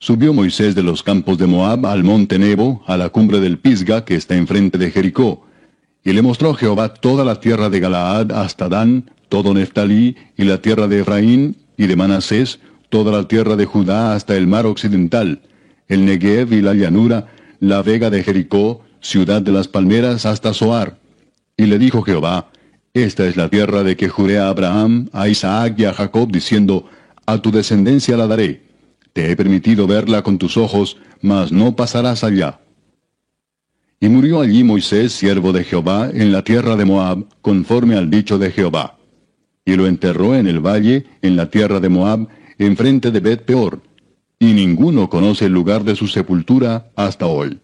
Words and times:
Subió 0.00 0.32
Moisés 0.32 0.76
de 0.76 0.84
los 0.84 1.02
campos 1.02 1.38
de 1.38 1.48
Moab 1.48 1.84
al 1.86 2.04
monte 2.04 2.38
Nebo, 2.38 2.84
a 2.86 2.96
la 2.96 3.08
cumbre 3.08 3.40
del 3.40 3.58
Pisga 3.58 4.04
que 4.04 4.14
está 4.14 4.36
enfrente 4.36 4.78
de 4.78 4.92
Jericó. 4.92 5.44
Y 6.04 6.12
le 6.12 6.22
mostró 6.22 6.54
Jehová 6.54 6.94
toda 6.94 7.24
la 7.24 7.40
tierra 7.40 7.68
de 7.68 7.80
Galaad 7.80 8.30
hasta 8.30 8.68
Dan, 8.68 9.10
todo 9.28 9.52
Neftalí, 9.54 10.16
y 10.36 10.44
la 10.44 10.62
tierra 10.62 10.86
de 10.86 11.00
Efraín, 11.00 11.56
y 11.76 11.88
de 11.88 11.96
Manasés, 11.96 12.60
toda 12.90 13.10
la 13.10 13.26
tierra 13.26 13.56
de 13.56 13.64
Judá 13.64 14.14
hasta 14.14 14.36
el 14.36 14.46
mar 14.46 14.66
occidental, 14.66 15.40
el 15.88 16.04
Negev 16.04 16.52
y 16.52 16.62
la 16.62 16.74
llanura, 16.74 17.26
la 17.58 17.82
vega 17.82 18.08
de 18.08 18.22
Jericó, 18.22 18.84
ciudad 19.00 19.42
de 19.42 19.50
las 19.50 19.66
palmeras 19.66 20.26
hasta 20.26 20.54
Soar. 20.54 20.96
Y 21.56 21.66
le 21.66 21.76
dijo 21.76 22.02
Jehová, 22.02 22.52
Esta 22.94 23.26
es 23.26 23.36
la 23.36 23.48
tierra 23.48 23.82
de 23.82 23.96
que 23.96 24.08
juré 24.08 24.38
a 24.38 24.48
Abraham, 24.48 25.08
a 25.12 25.26
Isaac 25.26 25.74
y 25.76 25.86
a 25.86 25.92
Jacob, 25.92 26.30
diciendo, 26.30 26.88
A 27.26 27.42
tu 27.42 27.50
descendencia 27.50 28.16
la 28.16 28.28
daré 28.28 28.67
te 29.18 29.32
he 29.32 29.34
permitido 29.34 29.88
verla 29.88 30.22
con 30.22 30.38
tus 30.38 30.56
ojos, 30.56 30.96
mas 31.22 31.50
no 31.50 31.74
pasarás 31.74 32.22
allá. 32.22 32.60
Y 33.98 34.08
murió 34.08 34.40
allí 34.40 34.62
Moisés, 34.62 35.10
siervo 35.10 35.52
de 35.52 35.64
Jehová, 35.64 36.08
en 36.14 36.30
la 36.30 36.44
tierra 36.44 36.76
de 36.76 36.84
Moab, 36.84 37.26
conforme 37.42 37.96
al 37.96 38.10
dicho 38.10 38.38
de 38.38 38.52
Jehová. 38.52 38.96
Y 39.64 39.74
lo 39.74 39.88
enterró 39.88 40.36
en 40.36 40.46
el 40.46 40.60
valle, 40.64 41.06
en 41.20 41.34
la 41.34 41.50
tierra 41.50 41.80
de 41.80 41.88
Moab, 41.88 42.28
enfrente 42.58 43.10
de 43.10 43.18
Bet 43.18 43.42
Peor. 43.42 43.82
Y 44.38 44.52
ninguno 44.52 45.10
conoce 45.10 45.46
el 45.46 45.52
lugar 45.52 45.82
de 45.82 45.96
su 45.96 46.06
sepultura 46.06 46.92
hasta 46.94 47.26
hoy. 47.26 47.58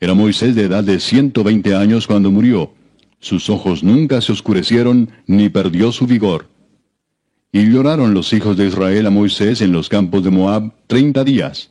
Era 0.00 0.14
Moisés 0.14 0.56
de 0.56 0.64
edad 0.64 0.82
de 0.82 0.98
ciento 0.98 1.44
veinte 1.44 1.76
años 1.76 2.08
cuando 2.08 2.32
murió. 2.32 2.72
Sus 3.20 3.48
ojos 3.50 3.84
nunca 3.84 4.20
se 4.20 4.32
oscurecieron, 4.32 5.10
ni 5.28 5.48
perdió 5.48 5.92
su 5.92 6.08
vigor. 6.08 6.48
Y 7.52 7.68
lloraron 7.68 8.14
los 8.14 8.32
hijos 8.32 8.56
de 8.56 8.68
Israel 8.68 9.06
a 9.06 9.10
Moisés 9.10 9.60
en 9.60 9.72
los 9.72 9.88
campos 9.88 10.22
de 10.22 10.30
Moab 10.30 10.72
treinta 10.86 11.24
días. 11.24 11.70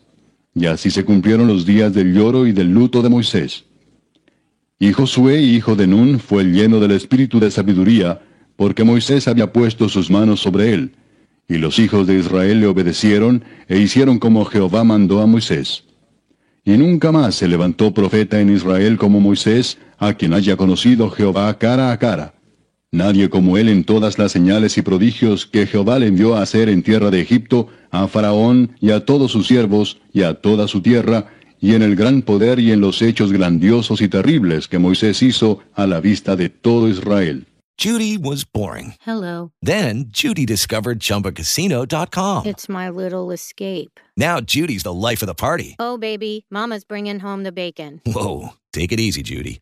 Y 0.53 0.66
así 0.66 0.91
se 0.91 1.05
cumplieron 1.05 1.47
los 1.47 1.66
días 1.66 1.94
del 1.94 2.13
lloro 2.13 2.45
y 2.45 2.52
del 2.52 2.73
luto 2.73 3.02
de 3.02 3.08
Moisés. 3.08 3.63
Y 4.78 4.91
Josué, 4.91 5.41
hijo 5.41 5.78
de 5.78 5.88
Nun, 5.88 6.19
fue 6.19 6.44
lleno 6.44 6.81
del 6.81 6.91
espíritu 6.91 7.40
de 7.40 7.50
sabiduría, 7.50 8.22
porque 8.57 8.84
Moisés 8.84 9.29
había 9.29 9.53
puesto 9.53 9.88
sus 9.88 10.12
manos 10.12 10.41
sobre 10.41 10.73
él. 10.73 10.95
Y 11.47 11.57
los 11.59 11.79
hijos 11.79 12.07
de 12.07 12.19
Israel 12.19 12.59
le 12.59 12.67
obedecieron 12.67 13.46
e 13.69 13.79
hicieron 13.79 14.19
como 14.19 14.44
Jehová 14.44 14.84
mandó 14.84 15.22
a 15.22 15.28
Moisés. 15.28 15.85
Y 16.66 16.72
nunca 16.72 17.13
más 17.13 17.35
se 17.35 17.47
levantó 17.47 17.94
profeta 17.94 18.41
en 18.41 18.53
Israel 18.53 18.97
como 18.97 19.22
Moisés, 19.22 19.78
a 19.97 20.13
quien 20.13 20.34
haya 20.34 20.57
conocido 20.57 21.09
Jehová 21.09 21.57
cara 21.57 21.91
a 21.94 22.00
cara 22.00 22.34
Nadie 22.91 23.29
como 23.29 23.57
él 23.57 23.69
en 23.69 23.83
todas 23.83 24.17
las 24.17 24.31
señales 24.31 24.77
y 24.77 24.81
prodigios 24.81 25.45
que 25.45 25.67
Jehová 25.67 26.00
le 26.00 26.07
envió 26.07 26.35
a 26.35 26.41
hacer 26.41 26.69
en 26.69 26.81
tierra 26.81 27.11
de 27.11 27.22
Egipto, 27.22 27.67
a 27.91 28.07
Faraón 28.07 28.75
y 28.81 28.89
a 28.89 29.05
todos 29.05 29.31
sus 29.31 29.45
siervos 29.45 30.01
y 30.11 30.23
a 30.23 30.33
toda 30.33 30.67
su 30.67 30.81
tierra, 30.81 31.28
y 31.61 31.75
en 31.75 31.83
el 31.83 31.95
gran 31.95 32.23
poder 32.23 32.59
y 32.59 32.72
en 32.72 32.81
los 32.81 33.01
hechos 33.03 33.31
grandiosos 33.31 34.01
y 34.01 34.07
terribles 34.07 34.67
que 34.67 34.79
Moisés 34.79 35.22
hizo 35.22 35.59
a 35.75 35.85
la 35.85 35.99
vista 35.99 36.35
de 36.35 36.49
todo 36.49 36.88
Israel. 36.88 37.45
Judy 37.78 38.17
was 38.17 38.44
boring. 38.44 38.95
Hello. 39.01 39.51
Then 39.61 40.05
Judy 40.09 40.45
discovered 40.45 40.99
chumbacasino.com. 40.99 42.45
It's 42.45 42.67
my 42.67 42.89
little 42.89 43.31
escape. 43.31 44.01
Now 44.17 44.41
Judy's 44.41 44.83
the 44.83 44.94
life 44.94 45.22
of 45.22 45.28
the 45.28 45.35
party. 45.35 45.75
Oh, 45.79 45.97
baby, 45.97 46.45
Mama's 46.49 46.83
bringing 46.83 47.19
home 47.19 47.44
the 47.44 47.53
bacon. 47.53 48.01
Whoa. 48.05 48.49
Take 48.73 48.91
it 48.91 48.99
easy, 48.99 49.23
Judy. 49.23 49.61